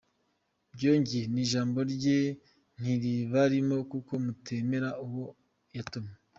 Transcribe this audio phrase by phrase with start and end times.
[0.73, 2.17] Byongeye, n’ijambo rye
[2.79, 5.25] ntiribarimo kuko mutemera uwo
[5.75, 6.13] yatumye.